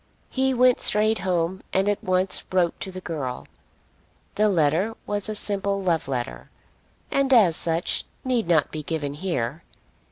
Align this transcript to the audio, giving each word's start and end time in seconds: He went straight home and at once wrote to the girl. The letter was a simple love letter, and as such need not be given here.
He 0.31 0.51
went 0.51 0.81
straight 0.81 1.19
home 1.19 1.61
and 1.71 1.87
at 1.87 2.03
once 2.03 2.43
wrote 2.51 2.79
to 2.79 2.91
the 2.91 3.01
girl. 3.01 3.47
The 4.33 4.49
letter 4.49 4.95
was 5.05 5.29
a 5.29 5.35
simple 5.35 5.79
love 5.79 6.07
letter, 6.07 6.49
and 7.11 7.31
as 7.31 7.55
such 7.55 8.05
need 8.25 8.47
not 8.47 8.71
be 8.71 8.81
given 8.81 9.13
here. 9.13 9.61